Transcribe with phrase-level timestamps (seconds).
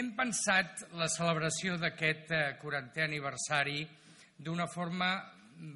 [0.00, 2.30] Hem pensat la celebració d'aquest
[2.62, 3.82] 40è aniversari
[4.40, 5.08] d'una forma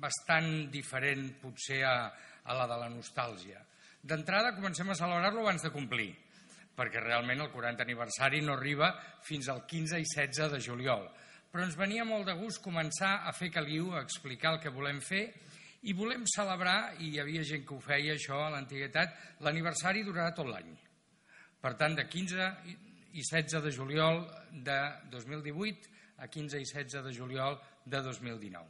[0.00, 2.08] bastant diferent, potser, a,
[2.48, 3.60] a la de la nostàlgia.
[4.00, 6.08] D'entrada, comencem a celebrar-lo abans de complir,
[6.72, 8.94] perquè realment el 40 aniversari no arriba
[9.28, 11.04] fins al 15 i 16 de juliol.
[11.52, 15.02] Però ens venia molt de gust començar a fer caliu, a explicar el que volem
[15.04, 15.26] fer
[15.84, 20.32] i volem celebrar, i hi havia gent que ho feia això a l'antiguitat, l'aniversari durarà
[20.32, 20.72] tot l'any.
[21.60, 22.48] Per tant, de 15
[23.14, 24.78] i 16 de juliol de
[25.10, 28.66] 2018 a 15 i 16 de juliol de 2019.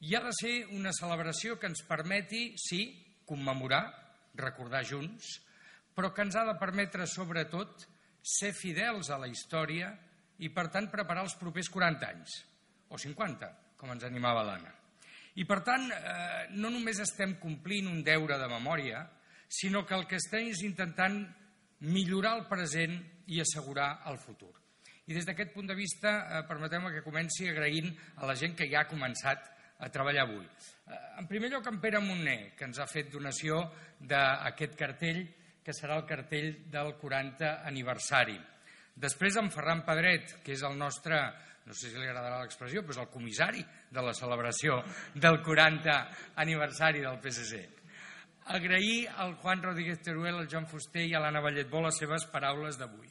[0.00, 2.82] I ha de ser una celebració que ens permeti, sí,
[3.28, 3.82] commemorar,
[4.36, 5.38] recordar junts,
[5.96, 7.84] però que ens ha de permetre, sobretot,
[8.20, 9.90] ser fidels a la història
[10.40, 12.36] i, per tant, preparar els propers 40 anys,
[12.88, 13.50] o 50,
[13.80, 14.72] com ens animava l'Anna.
[15.36, 19.04] I, per tant, eh, no només estem complint un deure de memòria,
[19.48, 21.22] sinó que el que estem és intentant
[21.80, 22.96] millorar el present
[23.30, 24.52] i assegurar el futur.
[25.10, 28.68] I des d'aquest punt de vista, eh, permeteu-me que comenci agraint a la gent que
[28.70, 29.48] ja ha començat
[29.80, 30.44] a treballar avui.
[30.44, 33.64] Eh, en primer lloc, en Pere Montner, que ens ha fet donació
[33.98, 35.24] d'aquest cartell,
[35.64, 38.38] que serà el cartell del 40 aniversari.
[38.94, 41.18] Després en Ferran Pedret, que és el nostre,
[41.66, 44.80] no sé si li agradarà l'expressió, però és el comissari de la celebració
[45.14, 45.98] del 40
[46.36, 47.79] aniversari del PSC.
[48.50, 52.78] Agrair al Juan Rodríguez Teruel, al Joan Fuster i a l'Anna Balletbó les seves paraules
[52.80, 53.06] d'avui.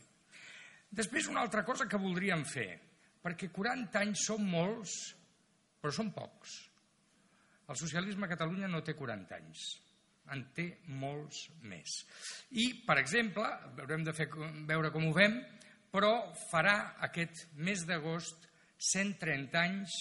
[0.91, 2.73] Després una altra cosa que voldríem fer,
[3.23, 4.95] perquè 40 anys són molts,
[5.79, 6.57] però són pocs.
[7.71, 9.63] El socialisme a Catalunya no té 40 anys,
[10.33, 10.65] en té
[10.99, 12.01] molts més.
[12.59, 13.45] I, per exemple,
[13.79, 14.27] haurem de fer,
[14.67, 15.37] veure com ho fem,
[15.93, 16.13] però
[16.49, 18.49] farà aquest mes d'agost
[18.91, 19.95] 130 anys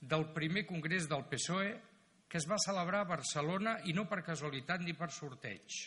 [0.00, 1.74] del primer congrés del PSOE
[2.28, 5.78] que es va celebrar a Barcelona i no per casualitat ni per sorteig,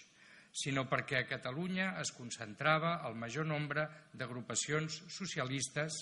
[0.51, 6.01] sinó perquè a Catalunya es concentrava el major nombre d'agrupacions socialistes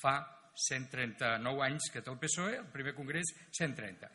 [0.00, 0.16] fa
[0.54, 4.08] 139 anys que té el PSOE, el primer congrés 130.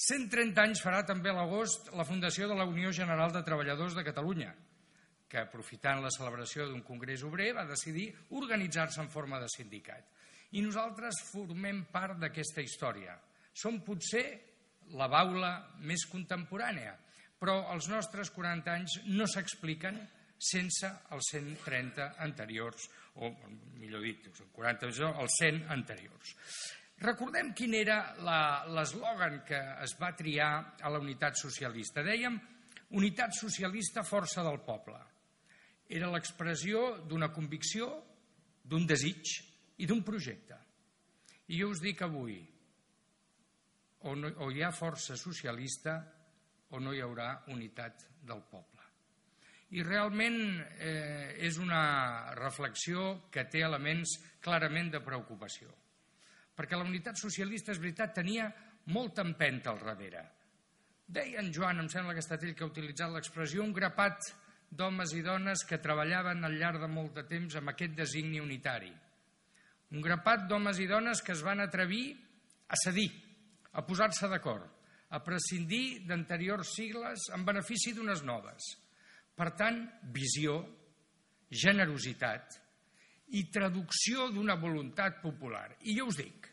[0.00, 4.04] 130 anys farà també a l'agost la fundació de la Unió General de Treballadors de
[4.06, 4.52] Catalunya,
[5.30, 8.08] que aprofitant la celebració d'un congrés obrer va decidir
[8.38, 10.06] organitzar-se en forma de sindicat.
[10.58, 13.14] I nosaltres formem part d'aquesta història.
[13.54, 14.49] Som potser
[14.98, 15.52] la baula
[15.86, 16.96] més contemporània,
[17.40, 19.98] però els nostres 40 anys no s'expliquen
[20.40, 22.88] sense els 130 anteriors,
[23.20, 23.30] o
[23.80, 26.34] millor dit, 40 els 100 anteriors.
[27.00, 30.50] Recordem quin era l'eslògan que es va triar
[30.80, 32.04] a la unitat socialista.
[32.04, 32.36] Dèiem
[32.98, 34.98] unitat socialista, força del poble
[35.90, 37.88] era l'expressió d'una convicció,
[38.62, 39.32] d'un desig
[39.82, 40.54] i d'un projecte.
[41.50, 42.38] I jo us dic avui,
[44.02, 45.98] o, no, o hi ha força socialista
[46.70, 48.78] o no hi haurà unitat del poble.
[49.70, 50.40] I realment
[50.82, 55.70] eh, és una reflexió que té elements clarament de preocupació.
[56.56, 58.48] Perquè la unitat socialista, és veritat, tenia
[58.90, 60.24] molta empenta al darrere.
[61.06, 64.32] Deia en Joan, em sembla que ha estat ell que ha utilitzat l'expressió, un grapat
[64.70, 68.92] d'homes i dones que treballaven al llarg de molt de temps amb aquest designi unitari.
[69.90, 72.04] Un grapat d'homes i dones que es van atrevir
[72.70, 73.08] a cedir,
[73.72, 74.66] a posar-se d'acord,
[75.10, 78.74] a prescindir d'anteriors sigles en benefici d'unes noves.
[79.34, 79.82] Per tant,
[80.14, 80.60] visió,
[81.50, 82.58] generositat
[83.34, 85.68] i traducció d'una voluntat popular.
[85.86, 86.46] I jo us dic,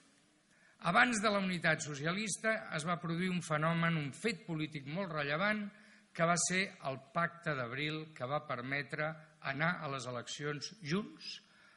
[0.90, 5.68] abans de la unitat socialista es va produir un fenomen, un fet polític molt rellevant,
[6.14, 9.12] que va ser el pacte d'abril que va permetre
[9.52, 11.36] anar a les eleccions junts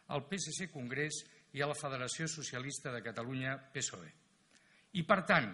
[0.09, 1.21] al PSC Congrés
[1.53, 4.20] i a la Federació Socialista de Catalunya PSOE.
[4.99, 5.51] I, per tant,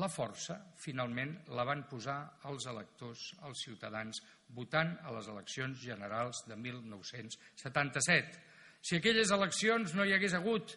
[0.00, 2.18] la força, finalment, la van posar
[2.50, 4.22] els electors, els ciutadans,
[4.54, 8.38] votant a les eleccions generals de 1977.
[8.80, 10.76] Si aquelles eleccions no hi hagués hagut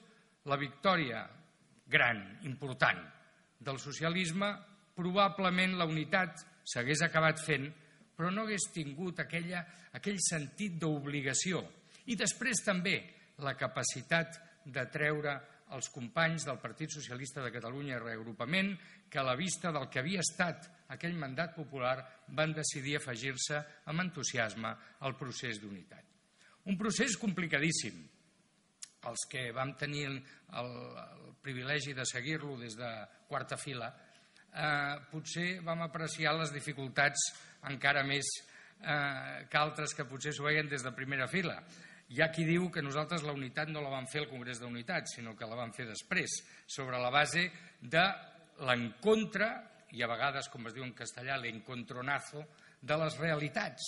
[0.49, 1.23] la victòria
[1.87, 2.19] gran,
[2.49, 2.99] important,
[3.63, 4.49] del socialisme,
[4.97, 7.69] probablement la unitat s'hagués acabat fent,
[8.13, 9.63] però no hagués tingut aquella,
[9.95, 11.63] aquell sentit d'obligació.
[12.11, 12.97] I després també
[13.45, 15.37] la capacitat de treure
[15.73, 18.73] els companys del Partit Socialista de Catalunya i Reagrupament
[19.09, 21.95] que a la vista del que havia estat aquell mandat popular
[22.37, 26.03] van decidir afegir-se amb entusiasme al procés d'unitat.
[26.69, 28.03] Un procés complicadíssim.
[29.03, 30.19] Els que vam tenir el,
[30.61, 30.73] el,
[31.43, 32.89] privilegi de seguir-lo des de
[33.27, 37.25] quarta fila eh, potser vam apreciar les dificultats
[37.67, 38.29] encara més
[38.79, 41.57] eh, que altres que potser s'ho veien des de primera fila.
[42.11, 45.07] Hi ha qui diu que nosaltres la unitat no la vam fer al Congrés d'Unitat,
[45.07, 47.47] sinó que la vam fer després, sobre la base
[47.79, 48.03] de
[48.67, 49.47] l'encontre,
[49.93, 52.43] i a vegades, com es diu en castellà, l'encontronazo,
[52.83, 53.87] de les realitats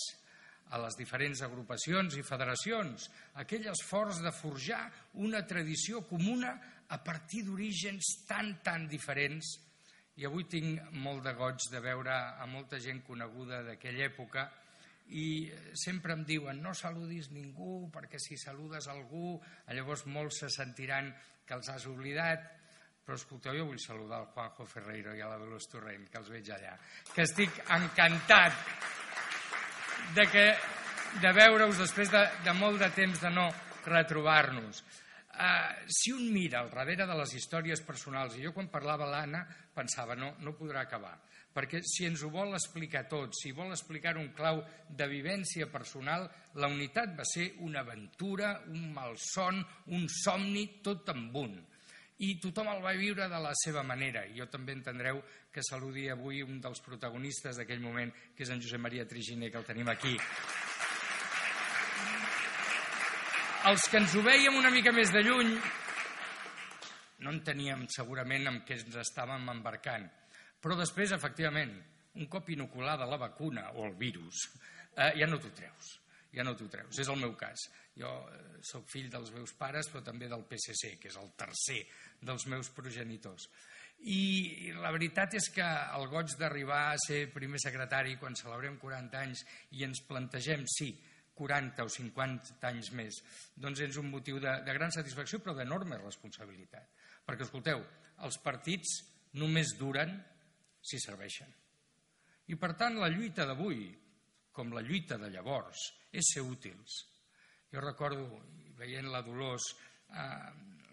[0.74, 3.10] a les diferents agrupacions i federacions,
[3.41, 4.81] aquell esforç de forjar
[5.22, 6.55] una tradició comuna
[6.89, 9.57] a partir d'orígens tan, tan diferents.
[10.15, 14.48] I avui tinc molt de goig de veure a molta gent coneguda d'aquella època
[15.13, 19.35] i sempre em diuen no saludis ningú perquè si saludes algú
[19.69, 21.12] llavors molts se sentiran
[21.45, 22.55] que els has oblidat
[23.05, 26.29] però escolteu, jo vull saludar el Juanjo Ferreiro i a la Dolors Torrent, que els
[26.33, 26.74] veig allà,
[27.13, 28.55] que estic encantat
[30.17, 30.45] de, que,
[31.21, 33.45] de veure-us després de, de molt de temps de no
[33.85, 34.81] retrobar-nos.
[35.35, 39.43] Uh, si un mira al darrere de les històries personals, i jo quan parlava l'Anna
[39.75, 41.13] pensava no, no podrà acabar,
[41.55, 44.59] perquè si ens ho vol explicar tot, si vol explicar un clau
[44.89, 46.27] de vivència personal,
[46.59, 49.63] la unitat va ser una aventura, un malson,
[49.95, 51.55] un somni, tot amb un.
[52.27, 54.24] I tothom el va viure de la seva manera.
[54.35, 55.19] Jo també entendreu
[55.51, 59.59] que saludi avui un dels protagonistes d'aquell moment, que és en Josep Maria Triginer, que
[59.63, 60.15] el tenim aquí
[63.65, 65.55] els que ens ho veiem una mica més de lluny
[67.25, 70.05] no enteníem segurament amb què ens estàvem embarcant.
[70.65, 71.75] Però després, efectivament,
[72.17, 74.48] un cop inoculada la vacuna o el virus,
[74.95, 75.91] eh, ja no t'ho treus,
[76.34, 76.98] ja no t'ho treus.
[77.03, 77.67] És el meu cas.
[77.93, 81.84] Jo eh, sóc fill dels meus pares, però també del PSC, que és el tercer
[82.25, 83.45] dels meus progenitors.
[84.10, 85.65] I la veritat és que
[86.00, 89.45] el goig d'arribar a ser primer secretari quan celebrem 40 anys
[89.77, 90.95] i ens plantegem, sí,
[91.38, 93.22] 40 o 50 anys més,
[93.53, 96.89] doncs és un motiu de, de gran satisfacció però d'enorme responsabilitat.
[97.22, 97.86] Perquè, escolteu,
[98.25, 99.03] els partits
[99.38, 100.15] només duren
[100.86, 101.50] si serveixen.
[102.46, 103.89] I, per tant, la lluita d'avui,
[104.54, 105.82] com la lluita de llavors,
[106.13, 107.01] és ser útils.
[107.74, 108.39] Jo recordo,
[108.77, 109.72] veient la Dolors,
[110.13, 110.46] eh,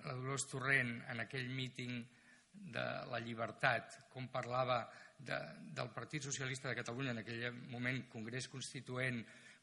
[0.07, 2.01] la Dolors Torrent en aquell míting
[2.73, 4.83] de la llibertat, com parlava
[5.19, 5.39] de,
[5.77, 9.23] del Partit Socialista de Catalunya en aquell moment Congrés Constituent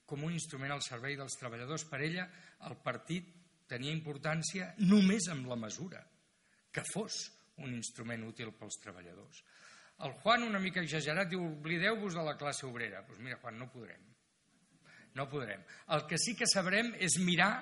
[0.09, 1.86] com un instrument al servei dels treballadors.
[1.89, 2.25] Per ella,
[2.69, 3.27] el partit
[3.69, 6.01] tenia importància només amb la mesura,
[6.74, 7.27] que fos
[7.62, 9.43] un instrument útil pels treballadors.
[10.05, 13.01] El Juan, una mica exagerat, diu oblideu-vos de la classe obrera.
[13.01, 14.05] Doncs pues mira, Juan, no podrem.
[15.15, 15.63] No podrem.
[15.95, 17.53] El que sí que sabrem és mirar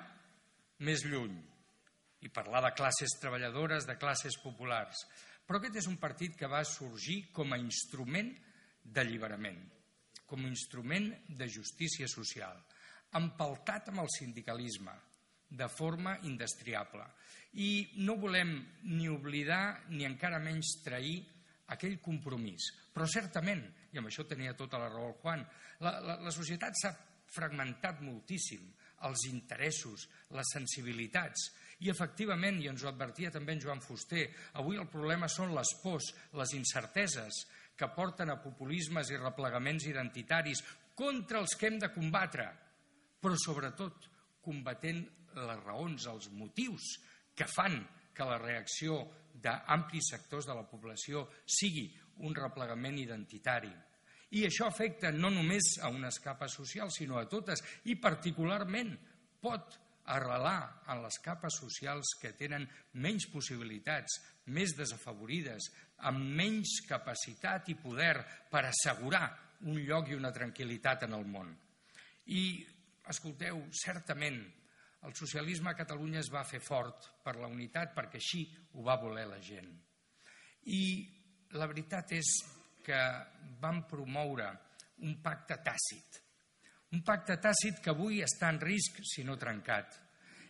[0.86, 1.34] més lluny
[2.22, 5.06] i parlar de classes treballadores, de classes populars.
[5.46, 8.30] Però aquest és un partit que va sorgir com a instrument
[8.84, 9.58] d'alliberament
[10.28, 11.08] com a instrument
[11.40, 12.60] de justícia social,
[13.16, 14.92] empaltat amb el sindicalisme,
[15.48, 17.06] de forma indestriable.
[17.64, 18.52] I no volem
[18.92, 21.22] ni oblidar ni encara menys trair
[21.74, 22.70] aquell compromís.
[22.94, 25.44] Però certament, i amb això tenia tota la raó el Juan,
[25.84, 26.94] la, la, la societat s'ha
[27.28, 28.64] fragmentat moltíssim,
[29.06, 31.50] els interessos, les sensibilitats,
[31.84, 34.24] i efectivament, i ens ho advertia també en Joan Fuster,
[34.58, 37.44] avui el problema són les pors, les incerteses,
[37.78, 40.64] que porten a populismes i replegaments identitaris
[40.98, 42.48] contra els que hem de combatre,
[43.22, 44.08] però sobretot
[44.42, 45.04] combatent
[45.38, 46.96] les raons, els motius
[47.38, 47.78] que fan
[48.14, 48.98] que la reacció
[49.42, 51.88] d'amplis sectors de la població sigui
[52.26, 53.70] un replegament identitari.
[54.36, 58.92] I això afecta no només a unes capes socials, sinó a totes, i particularment
[59.40, 59.78] pot
[60.08, 62.66] arrelar en les capes socials que tenen
[63.00, 64.18] menys possibilitats,
[64.52, 65.70] més desafavorides,
[66.08, 68.14] amb menys capacitat i poder
[68.50, 69.26] per assegurar
[69.68, 71.50] un lloc i una tranquil·litat en el món.
[72.32, 72.42] I,
[73.08, 74.40] escolteu, certament,
[75.06, 78.42] el socialisme a Catalunya es va fer fort per la unitat perquè així
[78.74, 79.70] ho va voler la gent.
[80.74, 80.82] I
[81.54, 82.32] la veritat és
[82.84, 82.98] que
[83.60, 84.48] van promoure
[85.06, 86.18] un pacte tàcit,
[86.96, 89.94] un pacte tàcit que avui està en risc si no trencat.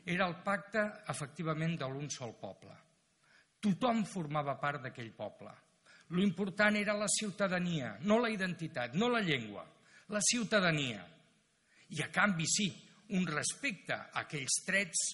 [0.09, 0.81] Era el pacte,
[1.13, 2.73] efectivament, de l'un sol poble.
[3.61, 5.51] Tothom formava part d'aquell poble.
[6.15, 9.67] Lo important era la ciutadania, no la identitat, no la llengua,
[10.09, 11.03] la ciutadania.
[11.93, 12.69] I a canvi, sí,
[13.17, 15.05] un respecte a aquells trets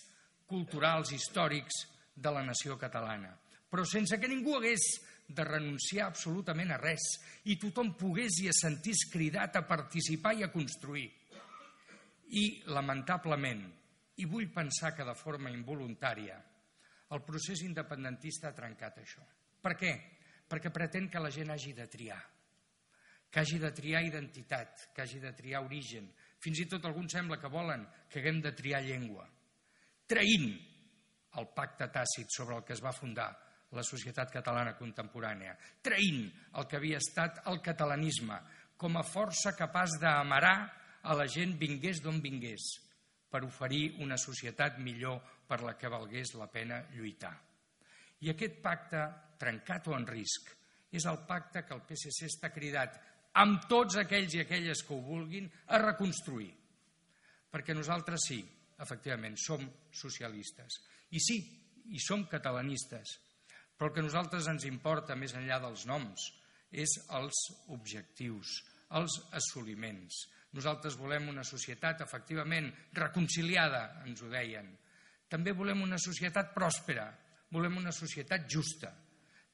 [0.51, 1.85] culturals, històrics
[2.15, 3.33] de la nació catalana,
[3.71, 4.85] però sense que ningú hagués
[5.27, 7.05] de renunciar absolutament a res
[7.51, 11.09] i tothom pogués i es sentís cridat a participar i a construir.
[12.35, 13.65] I, lamentablement,
[14.21, 16.37] i vull pensar que de forma involuntària,
[17.15, 19.25] el procés independentista ha trencat això.
[19.63, 19.93] Per què?
[20.51, 22.21] Perquè pretén que la gent hagi de triar,
[23.31, 26.11] que hagi de triar identitat, que hagi de triar origen.
[26.45, 29.25] Fins i tot alguns sembla que volen que haguem de triar llengua,
[30.07, 30.51] traint
[31.41, 33.31] el pacte tàcit sobre el que es va fundar
[33.75, 36.27] la societat catalana contemporània, traint
[36.61, 38.37] el que havia estat el catalanisme
[38.77, 40.57] com a força capaç d'amarar
[41.05, 42.69] a la gent vingués d'on vingués
[43.31, 47.35] per oferir una societat millor per la que valgués la pena lluitar.
[48.21, 49.01] I aquest pacte,
[49.41, 50.53] trencat o en risc,
[50.95, 53.01] és el pacte que el PSC està cridat
[53.41, 56.53] amb tots aquells i aquelles que ho vulguin a reconstruir.
[57.51, 58.41] Perquè nosaltres sí,
[58.83, 59.65] efectivament, som
[59.95, 60.81] socialistes.
[61.15, 61.39] I sí,
[61.95, 63.19] i som catalanistes,
[63.77, 66.31] però el que a nosaltres ens importa, més enllà dels noms,
[66.75, 67.41] és els
[67.75, 68.57] objectius,
[68.99, 70.25] els assoliments.
[70.55, 74.71] Nosaltres volem una societat, efectivament, reconciliada, ens ho deien.
[75.31, 77.09] També volem una societat pròspera,
[77.55, 78.93] volem una societat justa.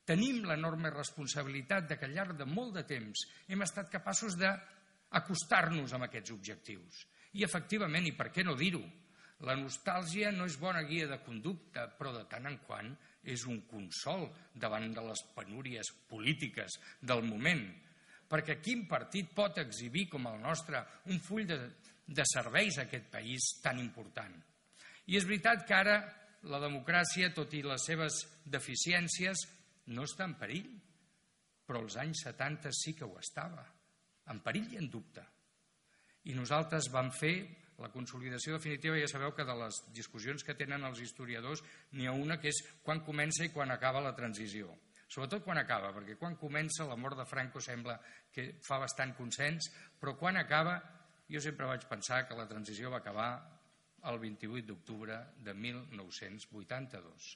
[0.08, 5.92] Tenim l'enorme responsabilitat de que al llarg de molt de temps hem estat capaços d'acostar-nos
[5.94, 7.04] a aquests objectius.
[7.38, 8.82] I, efectivament, i per què no dir-ho,
[9.46, 12.90] la nostàlgia no és bona guia de conducta, però de tant en quant
[13.24, 17.62] és un consol davant de les penúries polítiques del moment.
[18.30, 21.58] Perquè quin partit pot exhibir com el nostre un full de,
[22.06, 24.34] de serveis a aquest país tan important?
[25.08, 25.96] I és veritat que ara
[26.52, 29.42] la democràcia, tot i les seves deficiències,
[29.94, 30.70] no està en perill,
[31.66, 33.64] però als anys 70 sí que ho estava,
[34.30, 35.24] en perill i en dubte.
[36.30, 37.34] I nosaltres vam fer
[37.80, 41.62] la consolidació definitiva, ja sabeu que de les discussions que tenen els historiadors
[41.96, 44.74] n'hi ha una que és quan comença i quan acaba la transició.
[45.10, 47.96] Sobretot quan acaba, perquè quan comença la mort de Franco sembla
[48.30, 50.76] que fa bastant consens, però quan acaba
[51.30, 53.30] Jo sempre vaig pensar que la transició va acabar
[54.10, 57.28] el 28 d'octubre de 1982,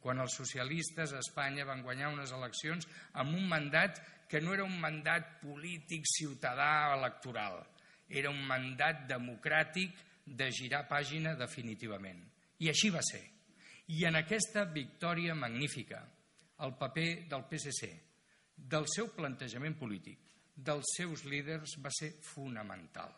[0.00, 2.88] quan els socialistes a Espanya van guanyar unes eleccions
[3.20, 7.60] amb un mandat que no era un mandat polític ciutadà electoral,
[8.08, 12.22] era un mandat democràtic de girar pàgina definitivament.
[12.60, 13.22] I així va ser.
[13.90, 16.04] I en aquesta victòria magnífica,
[16.62, 17.90] el paper del PSC,
[18.54, 20.20] del seu plantejament polític,
[20.54, 23.10] dels seus líders va ser fonamental.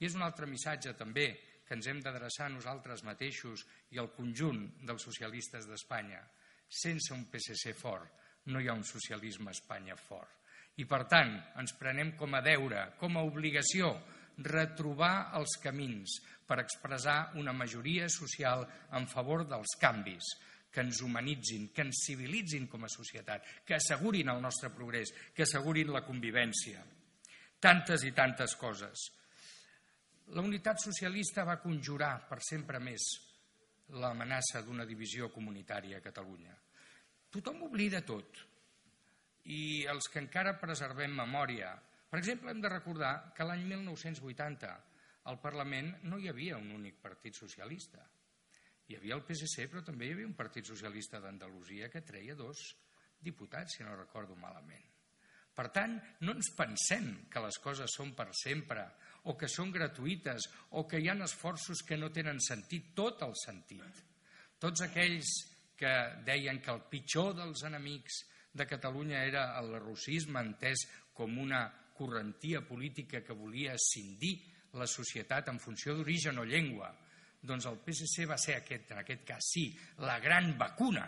[0.00, 1.26] I és un altre missatge també
[1.64, 6.20] que ens hem d'adreçar a nosaltres mateixos i al conjunt dels socialistes d'Espanya.
[6.68, 10.42] Sense un PSC fort no hi ha un socialisme a Espanya fort.
[10.76, 13.92] I per tant, ens prenem com a deure, com a obligació,
[14.42, 18.66] retrobar els camins per expressar una majoria social
[18.98, 20.34] en favor dels canvis,
[20.74, 25.46] que ens humanitzin, que ens civilitzin com a societat, que assegurin el nostre progrés, que
[25.46, 26.82] assegurin la convivència.
[27.62, 29.06] Tantes i tantes coses.
[30.32, 33.04] La unitat socialista va conjurar per sempre més
[34.00, 36.54] l'amenaça d'una divisió comunitària a Catalunya.
[37.28, 38.40] Tothom oblida tot.
[39.52, 41.74] I els que encara preservem memòria,
[42.08, 44.72] per exemple, hem de recordar que l'any 1980
[45.28, 48.00] al Parlament no hi havia un únic partit socialista.
[48.88, 52.64] Hi havia el PSC, però també hi havia un partit socialista d'Andalusia que treia dos
[53.20, 54.84] diputats, si no recordo malament.
[55.54, 58.88] Per tant, no ens pensem que les coses són per sempre
[59.24, 63.34] o que són gratuïtes o que hi ha esforços que no tenen sentit, tot el
[63.40, 64.02] sentit.
[64.60, 65.32] Tots aquells
[65.76, 65.92] que
[66.26, 68.22] deien que el pitjor dels enemics
[68.54, 74.36] de Catalunya era el russisme entès com una correntia política que volia escindir
[74.74, 76.90] la societat en funció d'origen o llengua,
[77.44, 79.68] doncs el PSC va ser aquest, en aquest cas sí,
[80.02, 81.04] la gran vacuna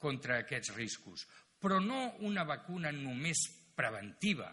[0.00, 1.26] contra aquests riscos,
[1.60, 4.50] però no una vacuna només preventiva,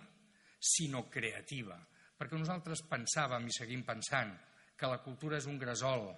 [0.60, 1.78] sinó creativa,
[2.22, 4.36] perquè nosaltres pensàvem i seguim pensant
[4.78, 6.12] que la cultura és un gresol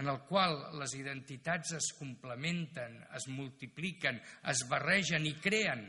[0.00, 5.86] en el qual les identitats es complementen, es multipliquen, es barregen i creen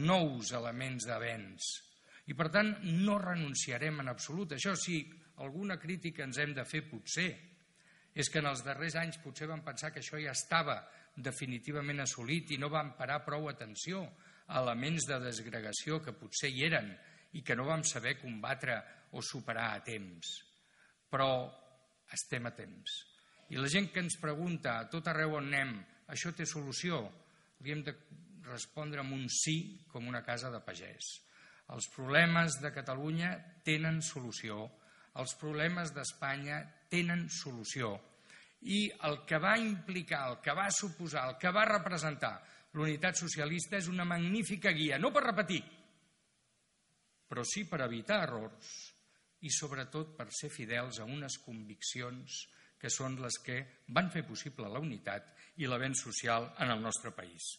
[0.00, 1.66] nous elements d'avenç.
[2.32, 2.72] I per tant
[3.04, 4.56] no renunciarem en absolut.
[4.56, 5.02] Això sí,
[5.44, 7.28] alguna crítica ens hem de fer potser,
[8.16, 10.80] és que en els darrers anys potser vam pensar que això ja estava
[11.16, 14.00] definitivament assolit i no vam parar prou atenció
[14.48, 16.88] a elements de desgregació que potser hi eren
[17.36, 18.78] i que no vam saber combatre
[19.12, 20.32] o superar a temps.
[21.10, 21.30] Però
[22.12, 22.96] estem a temps.
[23.52, 25.76] I la gent que ens pregunta a tot arreu on anem,
[26.10, 27.04] això té solució?
[27.60, 27.94] Hauríem de
[28.48, 31.12] respondre amb un sí com una casa de pagès.
[31.74, 33.32] Els problemes de Catalunya
[33.66, 34.66] tenen solució
[35.20, 36.60] els problemes d'Espanya
[36.92, 37.94] tenen solució.
[38.68, 42.34] I el que va implicar, el que va suposar, el que va representar
[42.76, 45.62] l'unitat socialista és una magnífica guia, no per repetir,
[47.28, 48.72] però sí per evitar errors
[49.46, 52.46] i sobretot per ser fidels a unes conviccions
[52.80, 53.58] que són les que
[53.96, 57.56] van fer possible la unitat i l'avenç social en el nostre país.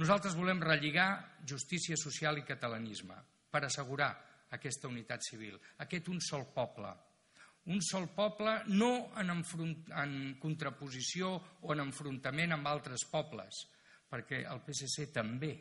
[0.00, 3.16] Nosaltres volem relligar justícia social i catalanisme
[3.52, 4.12] per assegurar
[4.52, 6.92] aquesta unitat civil, aquest un sol poble.
[7.72, 13.66] Un sol poble no en, en contraposició o en enfrontament amb altres pobles,
[14.10, 15.52] perquè el PSC també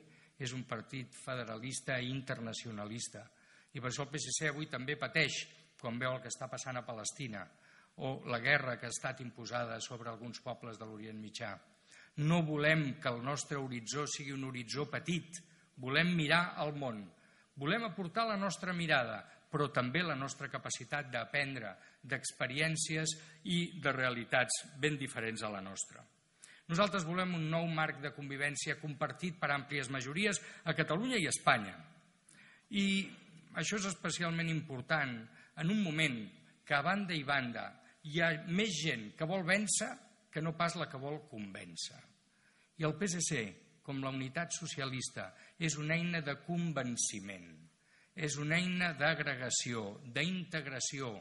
[0.42, 3.24] és un partit federalista i internacionalista.
[3.74, 5.44] I per això el PSC avui també pateix
[5.80, 7.46] quan veu el que està passant a Palestina
[8.02, 11.54] o la guerra que ha estat imposada sobre alguns pobles de l'Orient Mitjà.
[12.26, 15.40] No volem que el nostre horitzó sigui un horitzó petit,
[15.82, 17.06] volem mirar al món,
[17.62, 19.20] Volem aportar la nostra mirada,
[19.52, 23.14] però també la nostra capacitat d'aprendre d'experiències
[23.52, 26.02] i de realitats ben diferents a la nostra.
[26.72, 31.34] Nosaltres volem un nou marc de convivència compartit per àmplies majories a Catalunya i a
[31.34, 31.74] Espanya.
[32.80, 32.86] I
[33.60, 35.18] això és especialment important
[35.60, 36.22] en un moment
[36.64, 37.66] que a banda i banda
[38.08, 39.90] hi ha més gent que vol vèncer
[40.32, 42.00] que no pas la que vol convèncer.
[42.80, 43.42] I el PSC,
[43.84, 47.50] com la unitat socialista, és una eina de convenciment,
[48.16, 51.18] és una eina d'agregació, d'integració,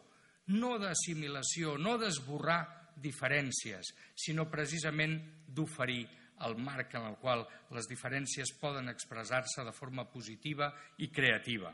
[0.55, 2.63] no d'assimilació, no d'esborrar
[3.03, 6.05] diferències, sinó precisament d'oferir
[6.47, 7.45] el marc en el qual
[7.77, 11.73] les diferències poden expressar-se de forma positiva i creativa.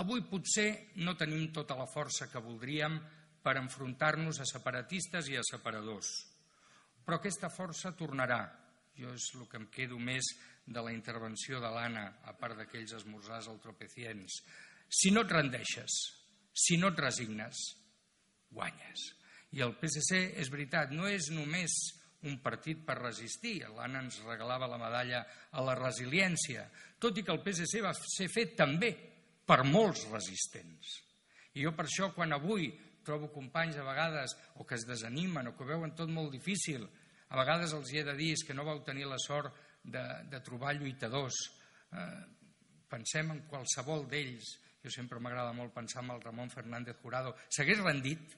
[0.00, 2.96] Avui potser no tenim tota la força que voldríem
[3.44, 6.10] per enfrontar-nos a separatistes i a separadors,
[7.04, 8.42] però aquesta força tornarà.
[8.96, 10.32] Jo és el que em quedo més
[10.66, 14.40] de la intervenció de l'Anna, a part d'aquells esmorzars al tropecients.
[14.88, 15.98] Si no et rendeixes,
[16.54, 17.60] si no et resignes,
[18.54, 19.10] guanyes.
[19.54, 21.74] I el PSC, és veritat, no és només
[22.26, 23.60] un partit per resistir.
[23.76, 26.66] L'Anna ens regalava la medalla a la resiliència,
[26.98, 28.90] tot i que el PSC va ser fet també
[29.46, 30.98] per molts resistents.
[31.54, 32.72] I jo per això, quan avui
[33.04, 36.86] trobo companys a vegades o que es desanimen o que veuen tot molt difícil,
[37.28, 40.40] a vegades els hi he de dir que no vau tenir la sort de, de
[40.40, 41.36] trobar lluitadors.
[41.92, 42.22] Eh,
[42.88, 47.82] pensem en qualsevol d'ells, jo sempre m'agrada molt pensar en el Ramon Fernández Jurado, s'hagués
[47.82, 48.34] rendit,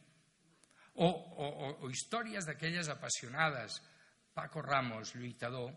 [0.96, 1.46] o, o,
[1.84, 3.80] o, històries d'aquelles apassionades.
[4.36, 5.70] Paco Ramos, lluitador,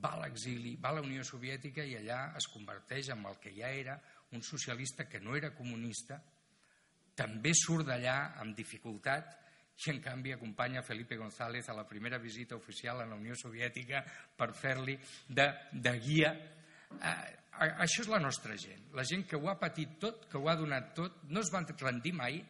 [0.00, 3.52] va a l'exili, va a la Unió Soviètica i allà es converteix en el que
[3.56, 3.98] ja era
[4.34, 6.18] un socialista que no era comunista,
[7.14, 9.36] també surt d'allà amb dificultat
[9.84, 14.02] i en canvi acompanya Felipe González a la primera visita oficial a la Unió Soviètica
[14.36, 14.96] per fer-li
[15.28, 16.30] de, de guia.
[16.94, 17.14] Eh,
[17.82, 20.56] això és la nostra gent, la gent que ho ha patit tot, que ho ha
[20.58, 22.42] donat tot, no es van rendir mai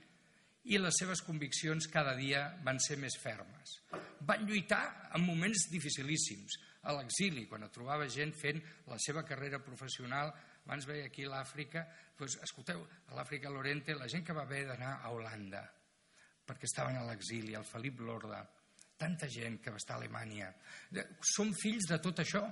[0.73, 3.79] i les seves conviccions cada dia van ser més fermes.
[4.25, 10.33] Van lluitar en moments dificilíssims, a l'exili, quan trobava gent fent la seva carrera professional
[10.65, 11.85] abans veia aquí l'Àfrica,
[12.17, 15.61] doncs, escolteu, a l'Àfrica Lorente, la gent que va haver d'anar a Holanda,
[16.45, 18.41] perquè estaven a l'exili, el Felip Lorda,
[18.97, 20.49] tanta gent que va estar a Alemanya.
[21.35, 22.45] Som fills de tot això.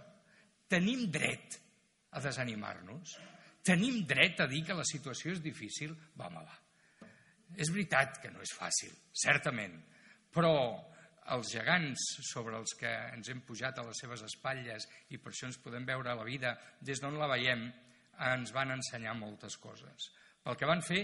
[0.68, 1.56] Tenim dret
[2.12, 3.16] a desanimar-nos.
[3.64, 5.94] Tenim dret a dir que la situació és difícil.
[6.18, 6.61] Va, home, va.
[7.56, 8.92] És veritat que no és fàcil,
[9.24, 9.74] certament,
[10.32, 10.52] però
[11.36, 15.46] els gegants sobre els que ens hem pujat a les seves espatlles i per això
[15.48, 17.68] ens podem veure la vida des d'on la veiem,
[18.32, 20.10] ens van ensenyar moltes coses.
[20.42, 21.02] Pel que van fer,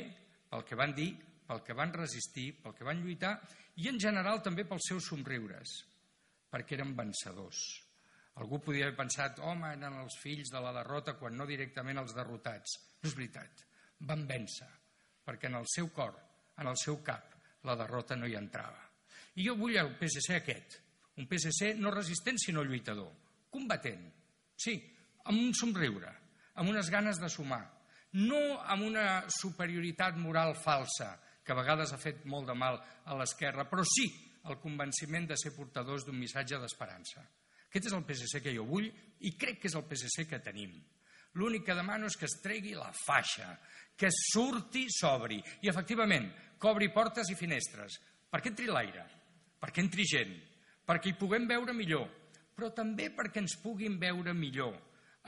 [0.50, 1.12] pel que van dir,
[1.48, 3.37] pel que van resistir, pel que van lluitar
[3.78, 5.78] i en general també pels seus somriures,
[6.50, 7.62] perquè eren vencedors.
[8.42, 12.14] Algú podia haver pensat, home, eren els fills de la derrota quan no directament els
[12.14, 12.76] derrotats.
[13.02, 13.64] No és veritat,
[14.11, 14.68] van vèncer,
[15.26, 16.14] perquè en el seu cor,
[16.59, 18.83] en el seu cap, la derrota no hi entrava.
[19.38, 20.79] I jo vull el PSC aquest,
[21.18, 23.11] un PSC no resistent sinó lluitador,
[23.51, 24.07] combatent,
[24.59, 24.77] sí,
[25.25, 26.11] amb un somriure,
[26.59, 27.62] amb unes ganes de sumar,
[28.18, 33.16] no amb una superioritat moral falsa, que a vegades ha fet molt de mal a
[33.16, 34.09] l'esquerra, però sí
[34.49, 37.25] el convenciment de ser portadors d'un missatge d'esperança.
[37.68, 40.73] Aquest és el PSC que jo vull i crec que és el PSC que tenim.
[41.37, 43.51] L'únic que demano és que es tregui la faixa,
[43.99, 49.05] que surti, s'obri i, efectivament, cobri portes i finestres, perquè entri l'aire,
[49.59, 50.35] perquè entri gent,
[50.87, 52.07] perquè hi puguem veure millor,
[52.55, 54.75] però també perquè ens puguin veure millor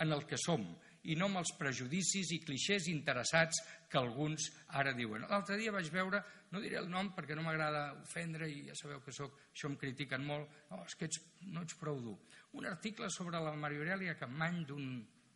[0.01, 0.65] en el que som
[1.09, 5.25] i no amb els prejudicis i clixés interessats que alguns ara diuen.
[5.31, 6.21] L'altre dia vaig veure,
[6.53, 9.79] no diré el nom perquè no m'agrada ofendre i ja sabeu que sóc, això em
[9.81, 12.19] critiquen molt, oh, és que ets, no ets prou dur.
[12.59, 14.91] Un article sobre la Maria Aurelia Campmany d'un,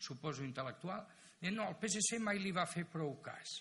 [0.04, 1.06] suposo, intel·lectual,
[1.40, 3.60] dient, no, el PSC mai li va fer prou cas.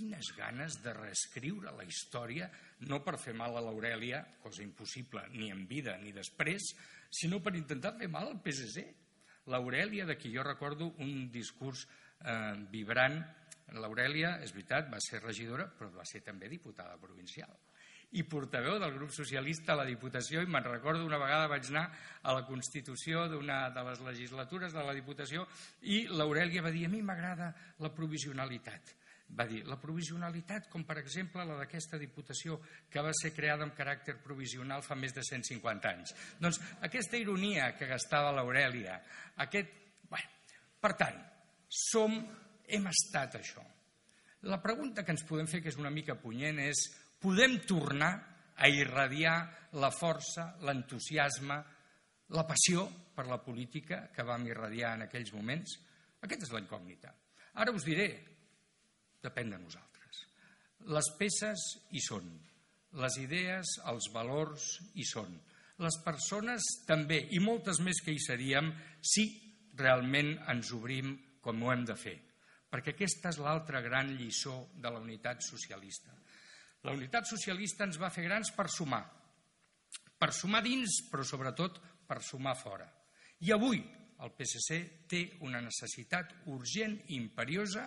[0.00, 2.46] Quines ganes de reescriure la història,
[2.88, 6.70] no per fer mal a l'Aurèlia, cosa impossible ni en vida ni després,
[7.12, 8.86] sinó per intentar fer mal al PSC
[9.52, 13.18] l'Aurèlia, de qui jo recordo un discurs eh, vibrant.
[13.76, 17.52] L'Aurèlia, és veritat, va ser regidora, però va ser també diputada provincial
[18.10, 21.84] i portaveu del grup socialista a la Diputació i me'n recordo una vegada vaig anar
[22.24, 25.44] a la Constitució d'una de les legislatures de la Diputació
[25.86, 28.96] i l'Aurèlia va dir a mi m'agrada la provisionalitat
[29.36, 32.58] va dir la provisionalitat, com per exemple la d'aquesta Diputació
[32.90, 36.14] que va ser creada amb caràcter provisional fa més de 150 anys.
[36.40, 39.00] Doncs aquesta ironia que gastava l'Aurèlia,
[39.46, 39.76] aquest...
[40.10, 40.22] Bé,
[40.82, 41.20] per tant,
[41.70, 42.16] som,
[42.66, 43.62] hem estat això.
[44.50, 46.86] La pregunta que ens podem fer, que és una mica punyent, és
[47.20, 48.10] podem tornar
[48.56, 49.36] a irradiar
[49.78, 51.60] la força, l'entusiasme,
[52.34, 55.76] la passió per la política que vam irradiar en aquells moments?
[56.20, 57.12] Aquesta és la incògnita.
[57.60, 58.08] Ara us diré
[59.24, 60.24] Depèn de nosaltres.
[60.90, 62.26] Les peces hi són,
[63.00, 65.34] les idees, els valors hi són,
[65.80, 69.26] les persones també, i moltes més que hi seríem si
[69.80, 72.16] realment ens obrim com ho hem de fer.
[72.70, 76.12] Perquè aquesta és l'altra gran lliçó de la unitat socialista.
[76.86, 79.02] La unitat socialista ens va fer grans per sumar.
[80.20, 82.86] Per sumar dins, però sobretot per sumar fora.
[83.40, 83.80] I avui
[84.20, 84.78] el PSC
[85.08, 87.86] té una necessitat urgent i imperiosa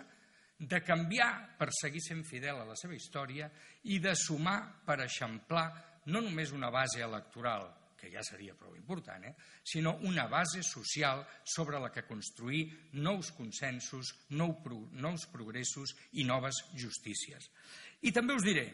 [0.69, 3.49] de canviar per seguir sent fidel a la seva història
[3.91, 5.65] i de sumar per eixamplar
[6.11, 7.67] no només una base electoral,
[7.99, 9.35] que ja seria prou important, eh?
[9.63, 12.67] sinó una base social sobre la que construir
[12.99, 17.47] nous consensos, nou pro, nous progressos i noves justícies.
[18.03, 18.65] I també us diré,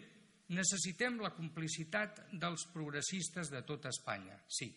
[0.50, 4.72] necessitem la complicitat dels progressistes de tota Espanya, sí.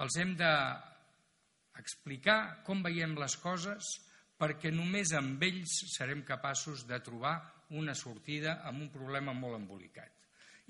[0.00, 3.84] Els hem d'explicar com veiem les coses,
[4.42, 7.36] perquè només amb ells serem capaços de trobar
[7.78, 10.10] una sortida amb un problema molt embolicat.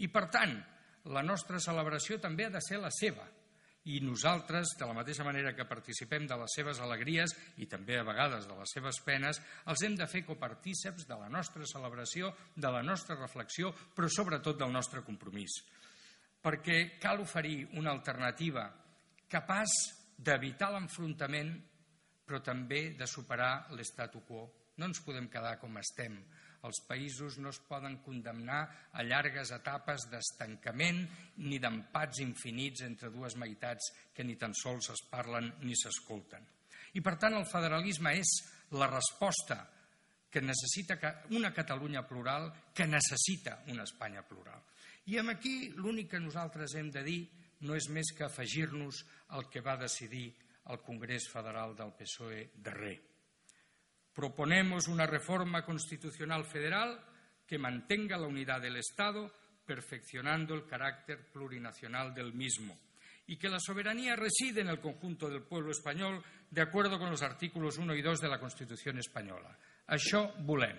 [0.04, 0.58] I, per tant,
[1.08, 3.24] la nostra celebració també ha de ser la seva
[3.90, 8.04] i nosaltres, de la mateixa manera que participem de les seves alegries i també a
[8.06, 12.70] vegades de les seves penes, els hem de fer copartíceps de la nostra celebració, de
[12.70, 15.58] la nostra reflexió, però sobretot del nostre compromís.
[16.42, 18.68] Perquè cal oferir una alternativa
[19.32, 19.74] capaç
[20.22, 21.56] d'evitar l'enfrontament,
[22.32, 24.46] però també de superar l'estatu quo.
[24.80, 26.16] No ens podem quedar com estem
[26.62, 28.60] els països no es poden condemnar
[28.94, 31.00] a llargues etapes d'estancament
[31.42, 36.46] ni d'empats infinits entre dues meitats que ni tan sols es parlen ni s'escolten.
[36.94, 38.30] I per tant el federalisme és
[38.78, 39.58] la resposta
[40.30, 40.96] que necessita
[41.34, 44.62] una Catalunya plural, que necessita una Espanya plural.
[45.10, 47.20] I amb aquí l'únic que nosaltres hem de dir
[47.66, 49.02] no és més que afegir-nos
[49.34, 50.30] al que va decidir
[50.68, 53.12] el Congrés Federal del PSOE darrer
[54.12, 57.00] Proponemos una reforma constitucional federal
[57.46, 59.32] que mantenga la unidad del Estado,
[59.64, 62.78] perfeccionando el carácter plurinacional del mismo,
[63.26, 67.22] y que la soberanía reside en el conjunto del pueblo español de acuerdo con los
[67.22, 69.56] artículos 1 y 2 de la Constitución espanyola.
[69.88, 70.78] Això volem.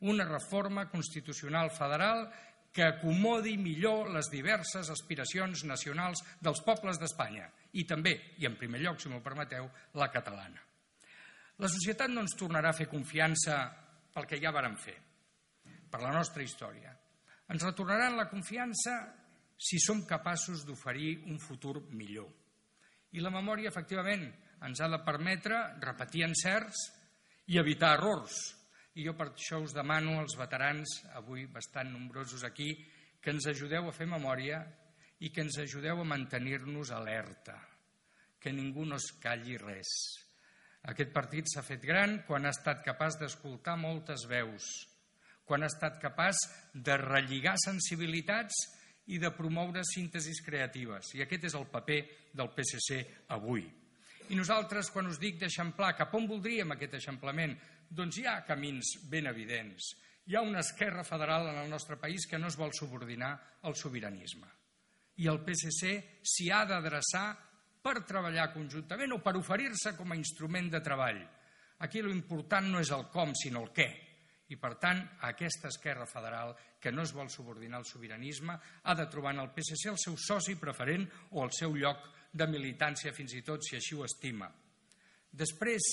[0.00, 2.28] Una reforma constitucional federal
[2.72, 8.80] que acomodi millor les diverses aspiracions nacionals dels pobles d'Espanya i també, i en primer
[8.82, 9.68] lloc, si m'ho permeteu,
[10.00, 10.62] la catalana.
[11.60, 13.60] La societat no ens tornarà a fer confiança
[14.14, 14.96] pel que ja vàrem fer,
[15.90, 16.94] per la nostra història.
[17.50, 18.96] Ens retornaran la confiança
[19.60, 22.30] si som capaços d'oferir un futur millor.
[23.12, 24.24] I la memòria, efectivament,
[24.64, 26.86] ens ha de permetre repetir encerts
[27.52, 28.38] i evitar errors.
[28.96, 32.72] I jo per això us demano als veterans, avui bastant nombrosos aquí,
[33.20, 34.62] que ens ajudeu a fer memòria
[35.20, 37.58] i que ens ajudeu a mantenir-nos alerta,
[38.40, 39.92] que ningú no es calli res
[40.88, 44.64] aquest partit s'ha fet gran quan ha estat capaç d'escoltar moltes veus,
[45.44, 46.40] quan ha estat capaç
[46.72, 48.56] de relligar sensibilitats
[49.12, 51.12] i de promoure síntesis creatives.
[51.14, 52.00] I aquest és el paper
[52.32, 53.02] del PSC
[53.36, 53.66] avui.
[54.30, 57.56] I nosaltres, quan us dic d'eixamplar, cap on voldríem aquest eixamplament?
[57.90, 59.90] Doncs hi ha camins ben evidents.
[60.30, 63.34] Hi ha una esquerra federal en el nostre país que no es vol subordinar
[63.66, 64.59] al sobiranisme.
[65.20, 65.92] I el PSC
[66.24, 67.28] s'hi ha d'adreçar
[67.80, 71.20] per treballar conjuntament o per oferir-se com a instrument de treball.
[71.84, 73.88] Aquí l'important no és el com, sinó el què.
[74.50, 79.06] I, per tant, aquesta esquerra federal, que no es vol subordinar al sobiranisme, ha de
[79.12, 83.36] trobar en el PSC el seu soci preferent o el seu lloc de militància, fins
[83.38, 84.50] i tot si així ho estima.
[85.30, 85.86] Després,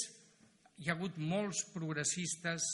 [0.81, 2.65] hi ha hagut molts progressistes,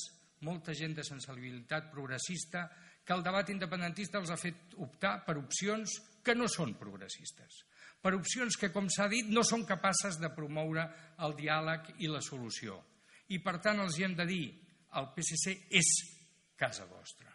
[0.43, 2.67] molta gent de sensibilitat progressista,
[3.03, 7.63] que el debat independentista els ha fet optar per opcions que no són progressistes
[8.03, 10.83] per opcions que, com s'ha dit, no són capaces de promoure
[11.23, 12.75] el diàleg i la solució.
[13.31, 14.43] I, per tant, els hi hem de dir,
[14.99, 15.91] el PSC és
[16.59, 17.31] casa vostra.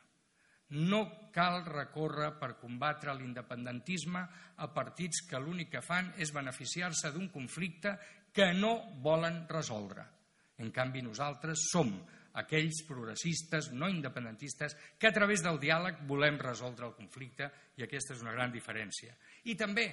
[0.76, 4.20] No cal recórrer per combatre l'independentisme
[4.60, 7.96] a partits que l'únic que fan és beneficiar-se d'un conflicte
[8.36, 10.04] que no volen resoldre.
[10.60, 11.94] En canvi, nosaltres som
[12.40, 18.14] aquells progressistes no independentistes que a través del diàleg volem resoldre el conflicte i aquesta
[18.14, 19.16] és una gran diferència.
[19.48, 19.88] I també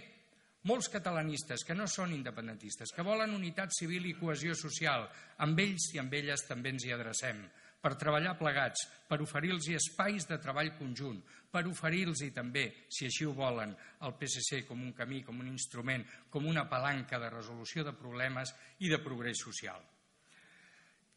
[0.66, 5.06] molts catalanistes que no són independentistes, que volen unitat civil i cohesió social,
[5.46, 7.44] amb ells i amb elles també ens hi adrecem,
[7.86, 11.22] per treballar plegats, per oferir-los espais de treball conjunt,
[11.54, 16.04] per oferir-los també, si així ho volen, el PSC com un camí, com un instrument,
[16.34, 19.86] com una palanca de resolució de problemes i de progrés social.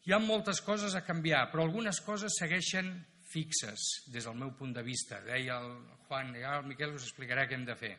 [0.07, 2.87] Hi ha moltes coses a canviar, però algunes coses segueixen
[3.29, 3.81] fixes
[4.13, 5.19] des del meu punt de vista.
[5.25, 5.73] Deia el
[6.07, 7.97] Juan, i el Miquel us explicarà què hem de fer.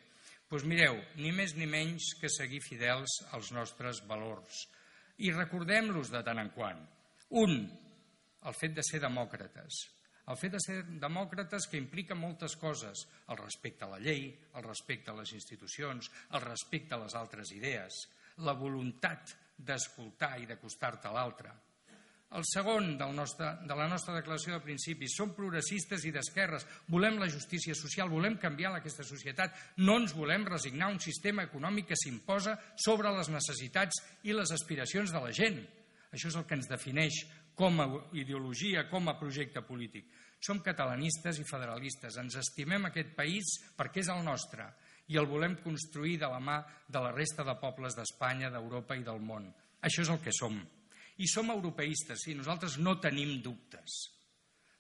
[0.50, 4.64] Doncs mireu, ni més ni menys que seguir fidels als nostres valors.
[5.20, 6.80] I recordem-los de tant en quant.
[7.44, 7.56] Un,
[8.48, 9.84] el fet de ser demòcrates.
[10.32, 13.04] El fet de ser demòcrates que implica moltes coses.
[13.28, 17.52] El respecte a la llei, el respecte a les institucions, el respecte a les altres
[17.52, 18.06] idees,
[18.48, 21.58] la voluntat d'escoltar i d'acostar-te a l'altre
[22.31, 25.16] el segon del nostre, de la nostra declaració de principis.
[25.19, 26.66] Som progressistes i d'esquerres.
[26.87, 29.57] Volem la justícia social, volem canviar aquesta societat.
[29.83, 34.55] No ens volem resignar a un sistema econòmic que s'imposa sobre les necessitats i les
[34.55, 35.61] aspiracions de la gent.
[36.14, 37.25] Això és el que ens defineix
[37.59, 40.07] com a ideologia, com a projecte polític.
[40.40, 42.16] Som catalanistes i federalistes.
[42.16, 44.71] Ens estimem aquest país perquè és el nostre
[45.11, 49.03] i el volem construir de la mà de la resta de pobles d'Espanya, d'Europa i
[49.03, 49.51] del món.
[49.83, 50.62] Això és el que som.
[51.20, 54.00] I som europeistes, sí, nosaltres no tenim dubtes.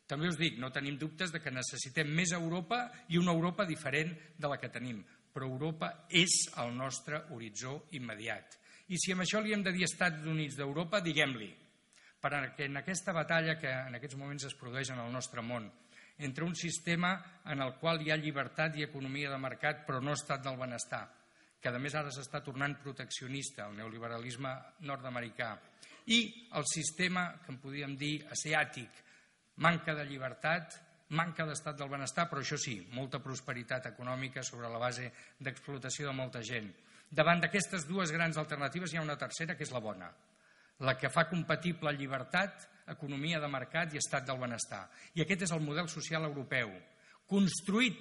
[0.08, 4.14] També us dic, no tenim dubtes de que necessitem més Europa i una Europa diferent
[4.40, 8.56] de la que tenim, però Europa és el nostre horitzó immediat.
[8.90, 11.52] I si amb això li hem de dir Estats Units d'Europa, diguem-li,
[12.20, 15.70] perquè en aquesta batalla que en aquests moments es produeix en el nostre món,
[16.18, 17.14] entre un sistema
[17.46, 21.06] en el qual hi ha llibertat i economia de mercat però no estat del benestar,
[21.60, 24.52] que a més ara s'està tornant proteccionista, el neoliberalisme
[24.88, 25.54] nord-americà,
[26.06, 29.02] i el sistema, que en podríem dir, asiàtic,
[29.60, 30.78] manca de llibertat,
[31.16, 36.16] manca d'estat del benestar, però això sí, molta prosperitat econòmica sobre la base d'explotació de
[36.16, 36.70] molta gent.
[37.10, 40.10] Davant d'aquestes dues grans alternatives hi ha una tercera, que és la bona,
[40.86, 44.86] la que fa compatible llibertat, economia de mercat i estat del benestar.
[45.14, 46.70] I aquest és el model social europeu,
[47.30, 48.00] construït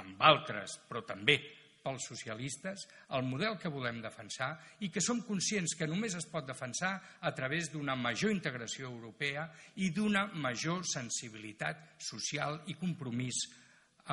[0.00, 1.38] amb altres, però també
[1.84, 6.46] pels socialistes, el model que volem defensar i que som conscients que només es pot
[6.48, 9.44] defensar a través d'una major integració europea
[9.84, 13.44] i d'una major sensibilitat social i compromís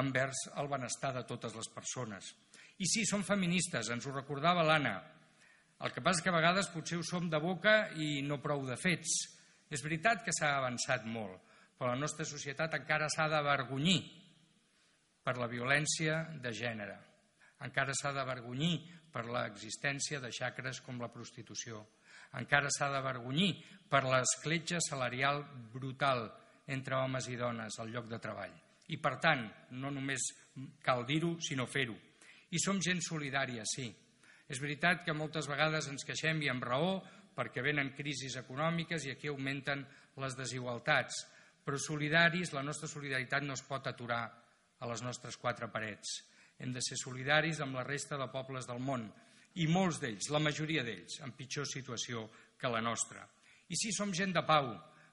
[0.02, 2.34] envers el benestar de totes les persones.
[2.84, 4.96] I sí, som feministes, ens ho recordava l'Anna.
[5.82, 8.78] El que passa que a vegades potser ho som de boca i no prou de
[8.78, 9.14] fets.
[9.72, 11.40] És veritat que s'ha avançat molt,
[11.78, 14.02] però la nostra societat encara s'ha d'avergonyir
[15.24, 17.11] per la violència de gènere
[17.66, 18.80] encara s'ha d'avergonyir
[19.12, 21.82] per l'existència de xacres com la prostitució.
[22.40, 23.52] Encara s'ha d'avergonyir
[23.92, 25.44] per l'escletxa salarial
[25.74, 26.30] brutal
[26.72, 28.54] entre homes i dones al lloc de treball.
[28.92, 29.44] I, per tant,
[29.78, 30.24] no només
[30.84, 31.96] cal dir-ho, sinó fer-ho.
[32.52, 33.88] I som gent solidària, sí.
[34.52, 36.98] És veritat que moltes vegades ens queixem i amb raó
[37.36, 39.86] perquè venen crisis econòmiques i aquí augmenten
[40.20, 41.22] les desigualtats.
[41.64, 44.26] Però solidaris, la nostra solidaritat no es pot aturar
[44.82, 46.20] a les nostres quatre parets
[46.62, 49.08] hem de ser solidaris amb la resta de pobles del món
[49.60, 52.28] i molts d'ells, la majoria d'ells, en pitjor situació
[52.60, 53.26] que la nostra.
[53.68, 54.70] I si som gent de pau,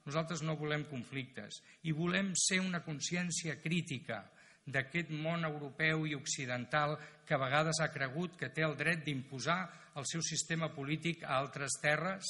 [0.06, 4.22] nosaltres no volem conflictes i volem ser una consciència crítica
[4.68, 9.62] d'aquest món europeu i occidental que a vegades ha cregut que té el dret d'imposar
[9.96, 12.28] el seu sistema polític a altres terres,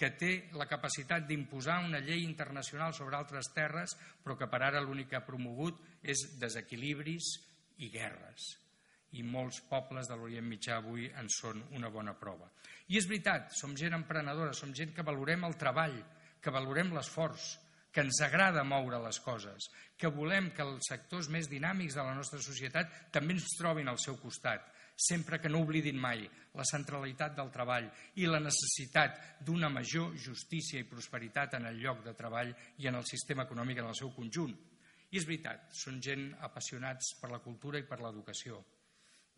[0.00, 3.92] que té la capacitat d'imposar una llei internacional sobre altres terres,
[4.24, 7.34] però que per ara l'únic que ha promogut és desequilibris
[7.84, 8.50] i guerres
[9.18, 12.46] i molts pobles de l'Orient Mitjà avui en són una bona prova.
[12.90, 15.96] I és veritat, som gent emprenedora, som gent que valorem el treball,
[16.40, 17.56] que valorem l'esforç,
[17.90, 19.66] que ens agrada moure les coses,
[19.98, 23.98] que volem que els sectors més dinàmics de la nostra societat també ens trobin al
[23.98, 24.62] seu costat,
[24.94, 26.22] sempre que no oblidin mai
[26.54, 27.88] la centralitat del treball
[28.20, 33.00] i la necessitat d'una major justícia i prosperitat en el lloc de treball i en
[33.00, 34.54] el sistema econòmic en el seu conjunt.
[35.10, 38.60] I és veritat, són gent apassionats per la cultura i per l'educació.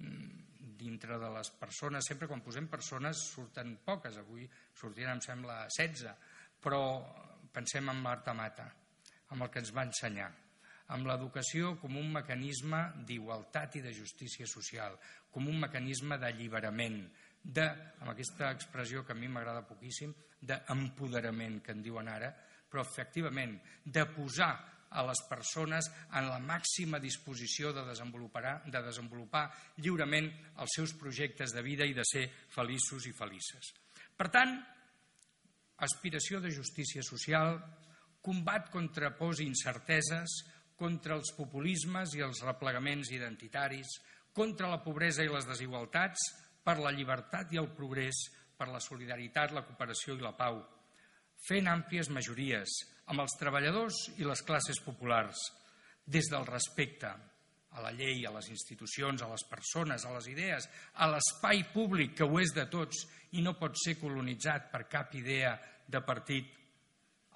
[0.03, 5.63] Mm, dintre de les persones, sempre quan posem persones surten poques, avui sortien em sembla
[5.71, 6.15] 16,
[6.63, 6.83] però
[7.53, 8.67] pensem en Marta Mata,
[9.33, 10.31] amb el que ens va ensenyar,
[10.93, 14.99] amb l'educació com un mecanisme d'igualtat i de justícia social,
[15.31, 16.99] com un mecanisme d'alliberament,
[17.43, 17.65] de,
[18.01, 22.33] amb aquesta expressió que a mi m'agrada poquíssim, d'empoderament, que en diuen ara,
[22.69, 24.53] però efectivament de posar
[24.93, 29.47] a les persones en la màxima disposició de desenvolupar, de desenvolupar
[29.79, 30.29] lliurement
[30.63, 33.73] els seus projectes de vida i de ser feliços i felices.
[34.17, 34.57] Per tant,
[35.83, 37.57] aspiració de justícia social,
[38.23, 40.43] combat contra pors i incerteses,
[40.79, 43.99] contra els populismes i els replegaments identitaris,
[44.33, 46.31] contra la pobresa i les desigualtats,
[46.63, 50.61] per la llibertat i el progrés, per la solidaritat, la cooperació i la pau,
[51.43, 52.79] fent àmplies majories
[53.11, 55.39] amb els treballadors i les classes populars,
[56.07, 57.11] des del respecte
[57.73, 60.69] a la llei, a les institucions, a les persones, a les idees,
[61.01, 65.15] a l'espai públic, que ho és de tots i no pot ser colonitzat per cap
[65.17, 65.55] idea
[65.89, 66.51] de partit,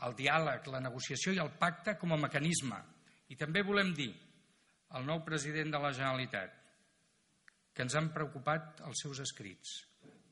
[0.04, 2.78] el diàleg, la negociació i el pacte com a mecanisme.
[3.32, 4.12] I també volem dir
[4.96, 6.52] al nou president de la Generalitat
[7.76, 9.72] que ens han preocupat els seus escrits,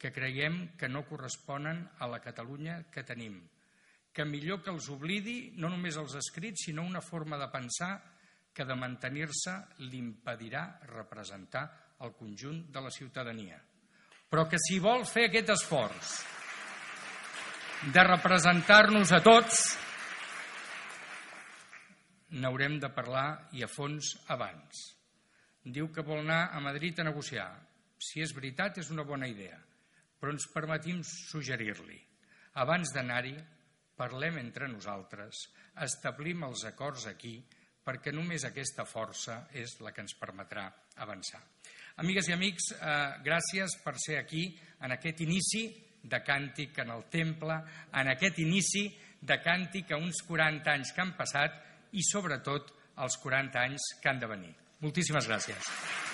[0.00, 3.40] que creiem que no corresponen a la Catalunya que tenim,
[4.14, 7.92] que millor que els oblidi no només els escrits, sinó una forma de pensar
[8.54, 9.54] que de mantenir-se
[9.90, 11.64] l'impedirà representar
[12.06, 13.58] el conjunt de la ciutadania.
[14.30, 16.14] Però que si vol fer aquest esforç
[17.94, 19.64] de representar-nos a tots,
[22.38, 24.86] n'haurem de parlar i a fons abans.
[25.64, 27.50] Diu que vol anar a Madrid a negociar.
[27.98, 29.58] Si és veritat, és una bona idea,
[30.20, 31.98] però ens permetim suggerir-li.
[32.62, 33.34] Abans d'anar-hi,
[33.96, 35.46] parlem entre nosaltres,
[35.84, 37.36] establim els acords aquí,
[37.84, 40.66] perquè només aquesta força és la que ens permetrà
[41.04, 41.42] avançar.
[42.02, 44.46] Amigues i amics, eh, gràcies per ser aquí
[44.80, 45.66] en aquest inici
[46.02, 47.60] de càntic en el temple,
[47.92, 48.88] en aquest inici
[49.20, 52.74] de càntic a uns 40 anys que han passat i sobretot
[53.04, 54.54] els 40 anys que han de venir.
[54.80, 56.13] Moltíssimes gràcies.